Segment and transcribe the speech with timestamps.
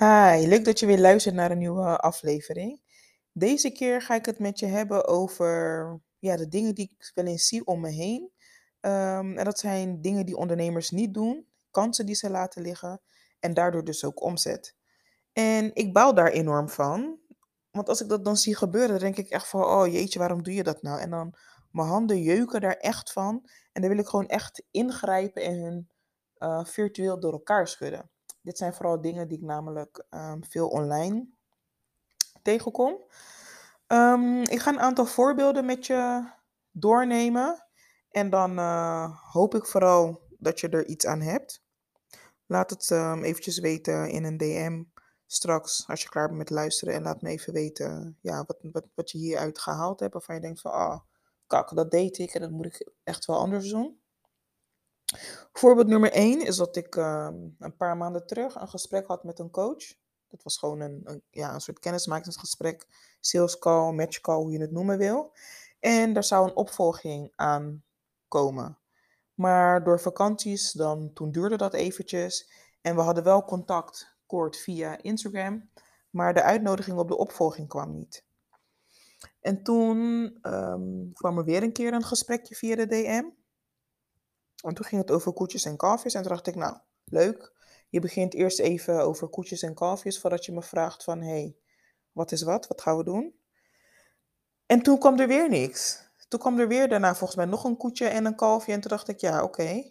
[0.00, 2.80] Hi, leuk dat je weer luistert naar een nieuwe aflevering.
[3.32, 7.26] Deze keer ga ik het met je hebben over ja, de dingen die ik wel
[7.26, 8.30] eens zie om me heen.
[8.80, 13.00] Ehm, en dat zijn dingen die ondernemers niet doen, kansen die ze laten liggen
[13.40, 14.76] en daardoor dus ook omzet.
[15.32, 17.18] En ik baal daar enorm van,
[17.70, 20.42] want als ik dat dan zie gebeuren, dan denk ik echt van, oh jeetje, waarom
[20.42, 21.00] doe je dat nou?
[21.00, 21.34] En dan
[21.70, 25.90] mijn handen jeuken daar echt van en dan wil ik gewoon echt ingrijpen en hun
[26.34, 28.10] eh, virtueel door elkaar schudden.
[28.42, 31.28] Dit zijn vooral dingen die ik namelijk ehm, veel online
[32.42, 32.96] tegenkom.
[33.86, 36.30] Ehm, ik ga een aantal voorbeelden met je
[36.70, 37.66] doornemen.
[38.10, 41.62] En dan eh, hoop ik vooral dat je er iets aan hebt.
[42.46, 44.82] Laat het um, eventjes weten in een DM
[45.26, 46.94] straks als je klaar bent met luisteren.
[46.94, 50.12] En laat me even weten ja, wat, wat, wat je hieruit gehaald hebt.
[50.12, 51.00] Waarvan je denkt van, ah,
[51.46, 53.99] kak, dat deed ik en dat moet ik echt wel anders doen.
[55.52, 59.38] Voorbeeld nummer 1 is dat ik ehm, een paar maanden terug een gesprek had met
[59.38, 59.94] een coach.
[60.28, 62.86] Dat was gewoon een, een, ja, een soort kennismakingsgesprek,
[63.20, 65.32] sales call, match call, hoe je het noemen wil.
[65.80, 67.84] En daar zou een opvolging aan
[68.28, 68.78] komen.
[69.34, 72.50] Maar door vakanties, dan, toen duurde dat eventjes.
[72.80, 75.70] En we hadden wel contact kort via Instagram.
[76.10, 78.24] Maar de uitnodiging op de opvolging kwam niet.
[79.40, 79.98] En toen
[80.42, 83.24] um, kwam er weer een keer een gesprekje via de DM.
[84.62, 86.14] En toen ging het over koetjes en kalfjes.
[86.14, 87.52] En toen dacht ik, nou, leuk.
[87.88, 91.56] Je begint eerst even over koetjes en kalfjes voordat je me vraagt van, hé, hey,
[92.12, 92.66] wat is wat?
[92.66, 93.34] Wat gaan we doen?
[94.66, 96.08] En toen kwam er weer niks.
[96.28, 98.72] Toen kwam er weer daarna volgens mij nog een koetje en een kalfje.
[98.72, 99.90] En toen dacht ik, ja, oké.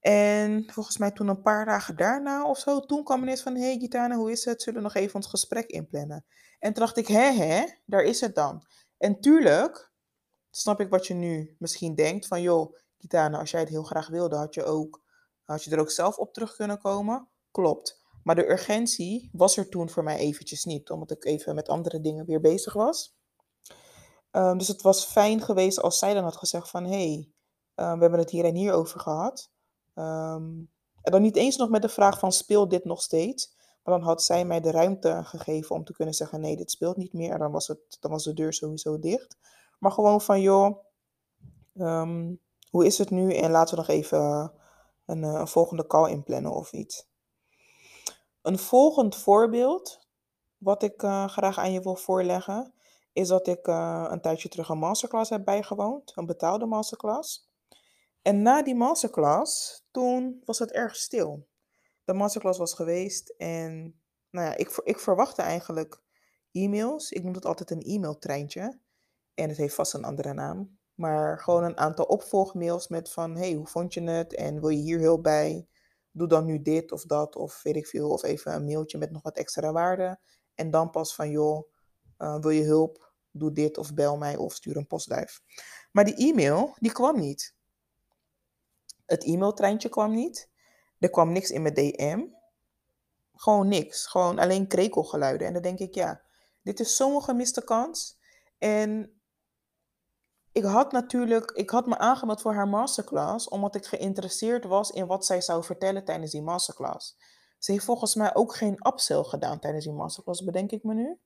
[0.00, 3.62] En volgens mij toen een paar dagen daarna of zo, toen kwam ineens van, hé
[3.62, 4.62] hey, Gitana, hoe is het?
[4.62, 6.24] Zullen we nog even ons gesprek inplannen?
[6.58, 8.66] En toen dacht ik, hè, hè, daar is het dan.
[8.98, 9.92] En tuurlijk,
[10.50, 14.08] snap ik wat je nu misschien denkt, van joh, Gitana, als jij het heel graag
[14.08, 15.02] wilde, had je, ook,
[15.44, 17.28] had je er ook zelf op terug kunnen komen.
[17.50, 18.02] Klopt.
[18.22, 22.00] Maar de urgentie was er toen voor mij eventjes niet, omdat ik even met andere
[22.00, 23.16] dingen weer bezig was.
[24.32, 27.32] Um, dus het was fijn geweest als zij dan had gezegd van, hé, hey,
[27.74, 29.50] um, we hebben het hier en hier over gehad.
[29.94, 30.70] Um,
[31.02, 33.54] en dan niet eens nog met de vraag van, speel dit nog steeds?
[33.82, 36.96] Maar dan had zij mij de ruimte gegeven om te kunnen zeggen, nee, dit speelt
[36.96, 37.32] niet meer.
[37.32, 39.36] En dan was, het, dan was de deur sowieso dicht.
[39.78, 40.78] Maar gewoon van, joh,
[42.74, 43.34] hoe is het nu?
[43.34, 44.48] En laten we nog even eh,
[45.06, 47.08] een, eh, een volgende call inplannen of iets.
[48.42, 50.08] Een volgend voorbeeld,
[50.56, 52.74] wat ik uh, graag aan je wil voorleggen,
[53.12, 57.50] is dat ik uh, een tijdje terug een masterclass heb bijgewoond, een betaalde masterclass.
[58.22, 61.46] En na die masterclass, toen was het erg stil.
[62.04, 66.02] De masterclass was geweest en nou ja, ik, ik verwachtte eigenlijk
[66.52, 67.10] e-mails.
[67.10, 68.78] Ik noem het altijd een e-mailtreintje.
[69.34, 70.78] En het heeft vast een andere naam.
[70.94, 74.34] Maar gewoon een aantal opvolgmails met van, hey, hoe vond je het?
[74.34, 75.66] En wil je hier hulp bij?
[76.10, 78.10] Doe dan nu dit of dat of weet ik veel.
[78.10, 80.18] Of even een mailtje met nog wat extra waarde.
[80.54, 81.70] En dan pas van, joh,
[82.18, 83.12] uh, wil je hulp?
[83.30, 85.42] Doe dit of bel mij of stuur een postduif.
[85.92, 87.54] Maar die e-mail, die kwam niet.
[89.06, 90.50] Het e-mailtreintje kwam niet.
[90.98, 92.24] Er kwam niks in mijn DM.
[93.34, 94.06] Gewoon niks.
[94.06, 95.46] Gewoon alleen krekelgeluiden.
[95.46, 96.22] En dan denk ik, ja,
[96.62, 98.18] dit is zo'n gemiste kans.
[98.58, 99.13] En
[100.54, 105.06] ik had natuurlijk, ik had me aangemeld voor haar masterclass, omdat ik geïnteresseerd was in
[105.06, 107.16] wat zij zou vertellen tijdens die masterclass.
[107.58, 111.18] Ze heeft volgens mij ook geen upsell gedaan tijdens die masterclass, bedenk ik me nu.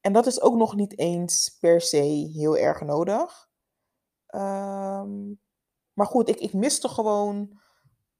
[0.00, 3.48] En dat is ook nog niet eens per se heel erg nodig.
[4.34, 5.40] Um,
[5.92, 7.60] maar goed, ik, ik miste gewoon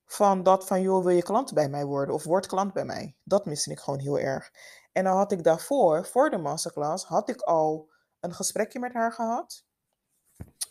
[0.04, 2.14] van dat van, joh, wil je klant bij mij worden?
[2.14, 3.16] Of word klant bij mij?
[3.24, 4.50] Dat miste ik gewoon heel erg.
[4.92, 7.90] En dan had ik daarvoor, voor de masterclass, had ik al
[8.20, 9.68] een gesprekje met haar gehad.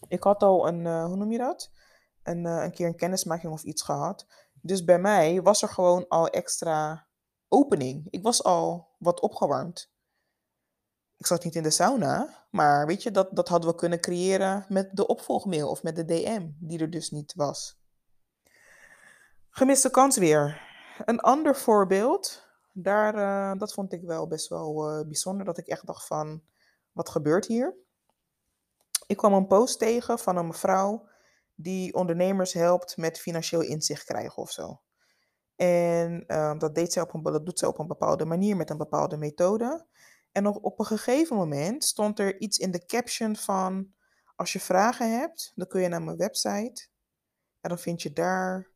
[0.09, 1.72] Ik had al een, uh, hoe noem je dat?
[2.24, 4.25] Een, uh, een keer een kennismaking of iets gehad.
[4.62, 7.08] Dus bij mij was er gewoon al extra
[7.47, 8.08] opening.
[8.09, 9.92] Ik was al wat opgewarmd.
[11.18, 14.66] Ik zat niet in de sauna, maar weet je, dat, dat hadden we kunnen creëren
[14.68, 17.81] met de opvolgmail of met de DM, die er dus niet was.
[19.50, 20.62] Gemiste kans weer.
[21.06, 25.85] Een ander voorbeeld, daar, uh, dat vond ik wel best wel bijzonder, dat ik echt
[25.85, 26.41] dacht van,
[26.91, 27.76] wat gebeurt hier?
[29.09, 31.09] Ik kwam een post tegen van een mevrouw
[31.56, 34.82] die ondernemers helpt met financieel inzicht krijgen of zo.
[35.56, 38.70] En uh, dat, deed zij op een, dat doet zij op een bepaalde manier met
[38.70, 39.85] een bepaalde methode.
[40.32, 43.94] En op, op een gegeven moment stond er iets in de caption van:
[44.35, 46.88] Als je vragen hebt, dan kun je naar mijn website.
[47.62, 48.72] En dan vind je daar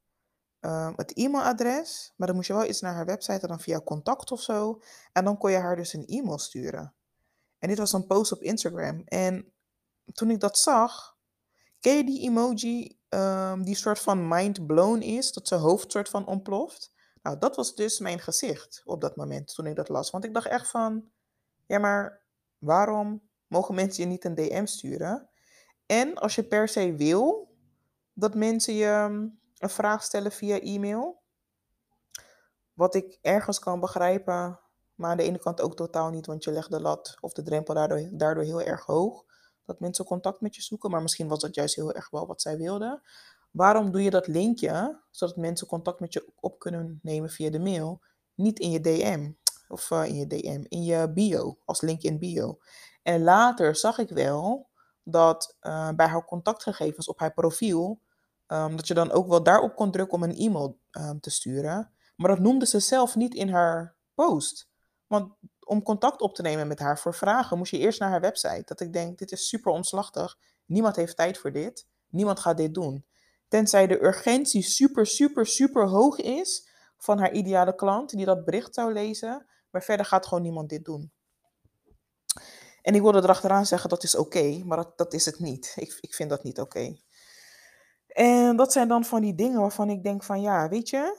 [0.61, 2.13] uh, het e-mailadres.
[2.15, 4.81] Maar dan moest je wel iets naar haar website en dan via contact of zo.
[5.11, 6.93] En dan kon je haar dus een e-mail sturen.
[7.59, 9.01] En dit was een post op Instagram.
[9.05, 9.53] En
[10.13, 11.17] toen ik dat zag,
[11.79, 16.09] ken je die emoji um, die soort van mind blown is, dat zijn hoofd soort
[16.09, 16.93] van ontploft?
[17.21, 20.11] Nou, dat was dus mijn gezicht op dat moment toen ik dat las.
[20.11, 21.11] Want ik dacht echt van,
[21.67, 22.21] ja, maar
[22.57, 25.29] waarom mogen mensen je niet een DM sturen?
[25.85, 27.51] En als je per se wil
[28.13, 31.21] dat mensen je mm, een vraag stellen via e-mail,
[32.73, 34.59] wat ik ergens kan begrijpen,
[34.95, 37.41] maar aan de ene kant ook totaal niet, want je legt de lat of de
[37.41, 37.73] drempel
[38.11, 39.25] daardoor heel erg hoog.
[39.65, 42.41] Dat mensen contact met je zoeken, maar misschien was dat juist heel erg wel wat
[42.41, 43.01] zij wilden.
[43.51, 47.59] Waarom doe je dat linkje, zodat mensen contact met je op kunnen nemen via de
[47.59, 48.01] mail,
[48.35, 49.31] niet in je DM?
[49.67, 52.59] Of uh, in je DM, in je bio, als link in bio.
[53.03, 54.69] En later zag ik wel
[55.03, 57.99] dat uh, bij haar contactgegevens op haar profiel,
[58.47, 61.91] um, dat je dan ook wel daarop kon drukken om een e-mail um, te sturen.
[62.15, 64.69] Maar dat noemde ze zelf niet in haar post.
[65.07, 65.33] Want
[65.65, 68.63] om contact op te nemen met haar voor vragen, moest je eerst naar haar website.
[68.65, 70.37] Dat ik denk, dit is super omslachtig.
[70.65, 71.87] Niemand heeft tijd voor dit.
[72.09, 73.05] Niemand gaat dit doen.
[73.47, 78.73] Tenzij de urgentie super, super, super hoog is van haar ideale klant die dat bericht
[78.73, 79.45] zou lezen.
[79.69, 81.11] Maar verder gaat gewoon niemand dit doen.
[82.81, 85.73] En ik wilde erachteraan zeggen dat is oké, maar dat, dat is het niet.
[85.75, 86.97] Ik, ik vind dat niet oké.
[88.07, 91.17] En dat zijn dan van die dingen waarvan ik denk van ja, weet je,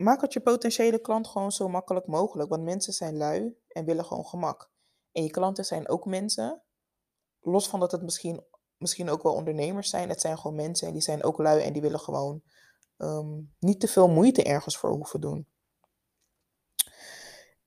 [0.00, 2.48] maak het je potentiële klant gewoon zo makkelijk mogelijk.
[2.48, 4.70] Want mensen zijn lui en willen gewoon gemak.
[5.12, 6.62] En je klanten zijn ook mensen.
[7.40, 8.44] Los van dat het misschien,
[8.76, 10.08] misschien ook wel ondernemers zijn.
[10.08, 12.42] Het zijn gewoon mensen en die zijn ook lui en die willen gewoon
[12.96, 15.48] ehm, niet te veel moeite ergens voor hoeven doen.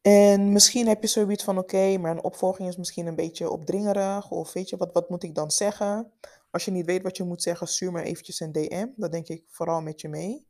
[0.01, 4.31] En misschien heb je zoiets van, oké, maar een opvolging is misschien een beetje opdringerig.
[4.31, 6.11] Of weet je, wat, wat moet ik dan zeggen?
[6.51, 8.87] Als je niet weet wat je moet zeggen, stuur me eventjes een DM.
[8.95, 10.47] Dat denk ik vooral met je mee.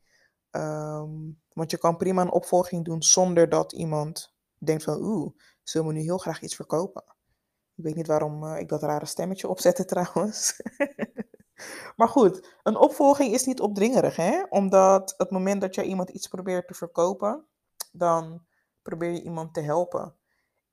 [0.50, 1.10] Ehm,
[1.54, 5.32] want je kan prima een opvolging doen zonder dat iemand denkt van, oeh,
[5.64, 7.04] ze wil me nu heel graag iets verkopen.
[7.76, 10.62] Ik weet niet waarom uh, ik dat rare stemmetje opzette trouwens.
[11.96, 14.44] maar goed, een opvolging is niet opdringerig, hè?
[14.50, 17.46] Omdat het moment dat jij iemand iets probeert te verkopen,
[17.92, 18.46] dan
[18.82, 20.16] probeer je iemand te helpen.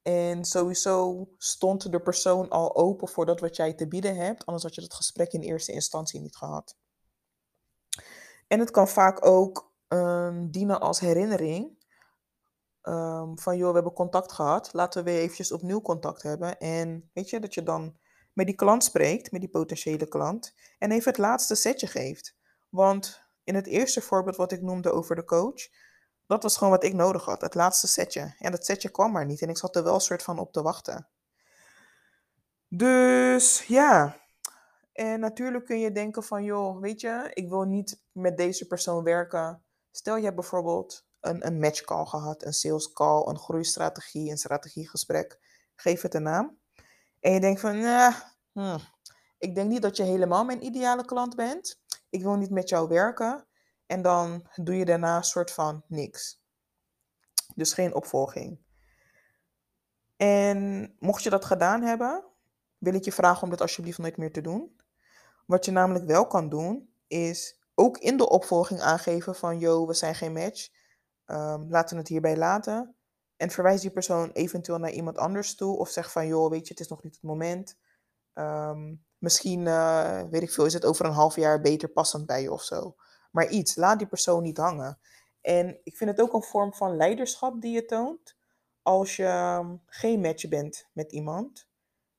[0.03, 4.65] En sowieso stond de persoon al open voor dat wat jij te bieden hebt, anders
[4.65, 6.77] had je dat gesprek in eerste instantie niet gehad.
[8.47, 11.79] En het kan vaak ook um, dienen als herinnering.
[12.83, 14.73] Um, van joh, we hebben contact gehad.
[14.73, 16.59] Laten we weer eventjes opnieuw contact hebben.
[16.59, 17.97] En weet je, dat je dan
[18.33, 20.55] met die klant spreekt, met die potentiële klant.
[20.79, 22.37] En even het laatste setje geeft.
[22.69, 25.69] Want in het eerste voorbeeld wat ik noemde over de coach.
[26.27, 27.41] Dat was gewoon wat ik nodig had.
[27.41, 28.35] Het laatste setje.
[28.39, 29.43] En dat setje kwam maar niet.
[29.43, 31.09] En ik zat er wel een soort van op te wachten.
[32.69, 34.17] Dus ja,
[34.93, 39.05] en natuurlijk kun je denken van, joh, weet je, ik wil niet met deze persoon
[39.05, 44.31] werken Stel je hebt bijvoorbeeld een, een match call gehad, een sales call, een groeistrategie,
[44.31, 45.39] een strategiegesprek.
[45.75, 46.59] Geef het een naam.
[47.21, 47.77] En je denkt van,
[48.53, 48.79] hmm,
[49.39, 51.81] ik denk niet dat je helemaal mijn ideale klant bent.
[52.11, 53.47] Ik wil niet met jou werken.
[53.87, 56.43] En dan doe je daarna een soort van niks.
[57.55, 58.59] Dus geen opvolging.
[60.17, 62.25] En mocht je dat gedaan hebben,
[62.79, 64.81] wil ik je vragen om dit alsjeblieft nooit meer te doen.
[65.47, 69.95] Wat je namelijk wel kan doen, is ook in de opvolging aangeven van, yo, we
[69.95, 70.69] zijn geen match.
[71.27, 72.95] Um, laten we het hierbij laten.
[73.37, 75.79] En verwijs die persoon eventueel naar iemand anders toe.
[75.79, 77.77] Of zeg van, joh, weet je, het is nog niet het moment.
[78.35, 82.43] Um, misschien, uh, weet ik veel, is het over een half jaar beter passend bij
[82.43, 82.95] je of zo.
[83.31, 84.99] Maar iets, laat die persoon niet hangen.
[85.41, 88.37] En ik vind het ook een vorm van leiderschap die je toont.
[88.83, 91.69] Als je um, geen match bent met iemand,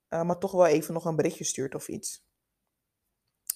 [0.08, 2.24] uh, maar toch wel even nog een berichtje stuurt of iets.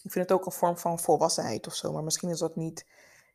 [0.07, 2.87] Ik vind het ook een vorm van volwassenheid of zo, maar misschien is dat niet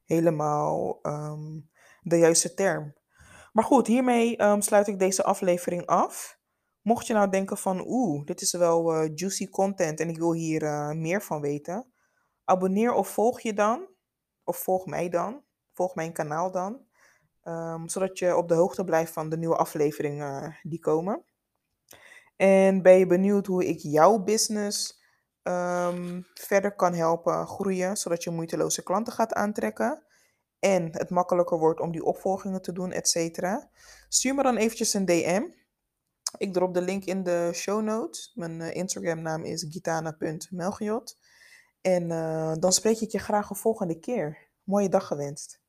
[0.06, 1.60] helemaal ehm,
[2.02, 2.94] de juiste term.
[3.54, 6.40] Maar goed, hiermee ehm, sluit ik deze aflevering af.
[6.82, 10.34] Mocht je nou denken van, oeh, dit is wel uh, juicy content en ik wil
[10.34, 11.92] hier uh, meer van weten,
[12.44, 13.88] abonneer of volg je dan,
[14.44, 16.82] of volg mij dan, volg mijn kanaal dan,
[17.44, 21.24] um, zodat je op de hoogte blijft van de nieuwe afleveringen uh, die komen.
[22.36, 25.01] En ben je benieuwd hoe ik jouw business
[25.44, 30.04] um, verder kan helpen groeien, zodat je moeiteloze klanten gaat aantrekken.
[30.60, 33.70] En het makkelijker wordt om die opvolgingen te doen, et cetera.
[34.10, 35.44] Stuur me dan eventjes een DM.
[36.38, 38.32] Ik drop de link in de show notes.
[38.36, 41.18] Mijn uh, Instagram naam is gitana.melchiot.
[41.82, 44.50] En uh, dan spreek ik je graag een volgende keer.
[44.64, 45.61] Mooie dag gewenst.